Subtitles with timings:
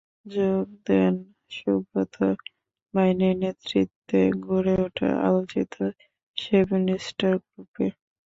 [0.25, 1.13] যোগ দেন
[1.51, 2.15] সুব্রত
[2.93, 5.73] বাইনের নেতৃত্বে গড়ে ওঠা আলোচিত
[6.37, 7.85] সেভেন স্টার গ্রুপে।